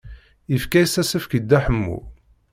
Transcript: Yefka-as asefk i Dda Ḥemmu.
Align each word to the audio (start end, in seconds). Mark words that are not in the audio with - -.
Yefka-as 0.51 0.93
asefk 1.01 1.31
i 1.37 1.39
Dda 1.41 1.59
Ḥemmu. 1.65 1.97